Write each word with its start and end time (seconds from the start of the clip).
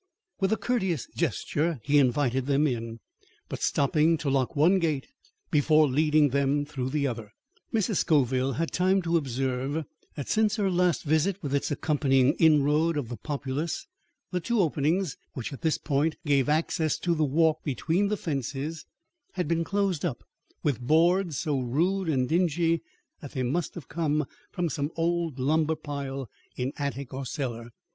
With 0.39 0.51
a 0.51 0.57
courteous 0.57 1.05
gesture 1.15 1.79
he 1.83 1.99
invited 1.99 2.47
them 2.47 2.65
in, 2.65 3.01
but 3.47 3.61
stopping 3.61 4.17
to 4.17 4.31
lock 4.31 4.55
one 4.55 4.79
gate 4.79 5.05
before 5.51 5.87
leading 5.87 6.29
them 6.29 6.65
through 6.65 6.89
the 6.89 7.05
other, 7.05 7.29
Mrs. 7.71 7.97
Scoville 7.97 8.53
had 8.53 8.71
time 8.71 9.03
to 9.03 9.15
observe 9.15 9.85
that 10.15 10.27
since 10.27 10.55
her 10.55 10.71
last 10.71 11.03
visit 11.03 11.37
with 11.43 11.53
its 11.53 11.69
accompanying 11.69 12.33
inroad 12.39 12.97
of 12.97 13.09
the 13.09 13.15
populace, 13.15 13.85
the 14.31 14.39
two 14.39 14.59
openings 14.61 15.17
which 15.33 15.53
at 15.53 15.61
this 15.61 15.77
point 15.77 16.15
gave 16.25 16.49
access 16.49 16.97
to 16.97 17.13
the 17.13 17.23
walk 17.23 17.63
between 17.63 18.07
the 18.07 18.17
fences 18.17 18.87
had 19.33 19.47
been 19.47 19.63
closed 19.63 20.03
up 20.03 20.23
with 20.63 20.81
boards 20.81 21.37
so 21.37 21.59
rude 21.59 22.09
and 22.09 22.27
dingy 22.29 22.81
that 23.21 23.33
they 23.33 23.43
must 23.43 23.75
have 23.75 23.87
come 23.87 24.25
from 24.51 24.67
some 24.67 24.89
old 24.95 25.37
lumber 25.37 25.75
pile 25.75 26.27
in 26.57 26.73
attic 26.77 27.13
or 27.13 27.23
cellar. 27.23 27.69